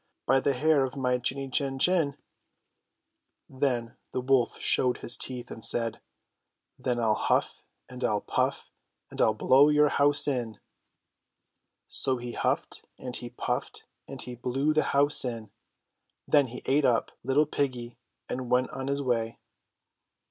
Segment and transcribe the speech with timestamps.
[0.25, 2.17] by the hair of my chinny chin chin!"
[3.49, 6.01] 172 THE THREE LITTLE PIGS Then the wolf showed his teeth and said:
[6.79, 8.71] Then Vll huff and Vll puff
[9.11, 10.53] and I'll blow your house in.'*
[11.85, 15.51] 173 So he huffed and he puffed and he blew the house in.
[16.27, 19.37] Then he ate up little piggy and went on his way.